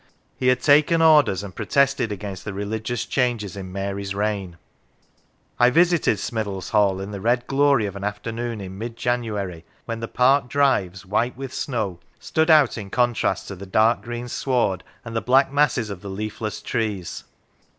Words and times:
He 0.35 0.47
had 0.47 0.61
taken 0.63 0.99
Orders, 0.99 1.43
and 1.43 1.53
protested 1.53 2.11
against 2.11 2.43
the 2.43 2.55
religious 2.55 3.05
changes 3.05 3.55
in 3.55 3.71
Mary's 3.71 4.15
reign. 4.15 4.57
I 5.59 5.69
visited 5.69 6.17
Smithills 6.17 6.69
Hall 6.71 6.99
in 6.99 7.11
the 7.11 7.21
red 7.21 7.45
glory 7.45 7.85
of 7.85 7.95
an 7.95 8.03
afternoon 8.03 8.61
in 8.61 8.79
mid 8.79 8.97
January, 8.97 9.63
when 9.85 9.99
the 9.99 10.07
park 10.07 10.47
drives, 10.49 11.05
white 11.05 11.37
with 11.37 11.53
snow, 11.53 11.99
stood 12.19 12.49
out 12.49 12.79
in 12.79 12.89
contrast 12.89 13.47
to 13.49 13.55
the 13.55 13.67
dark 13.67 14.01
green 14.01 14.27
sward 14.27 14.83
and 15.05 15.15
the 15.15 15.21
black 15.21 15.53
masses 15.53 15.91
of 15.91 16.01
the 16.01 16.09
leafless 16.09 16.63
trees. 16.63 17.25